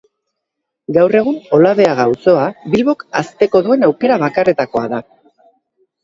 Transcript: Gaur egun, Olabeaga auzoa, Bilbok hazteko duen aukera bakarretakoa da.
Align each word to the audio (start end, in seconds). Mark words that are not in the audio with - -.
Gaur 0.95 1.15
egun, 1.17 1.35
Olabeaga 1.57 2.07
auzoa, 2.11 2.45
Bilbok 2.75 3.05
hazteko 3.19 3.61
duen 3.67 3.85
aukera 3.89 4.17
bakarretakoa 4.23 4.83
da. 4.95 5.01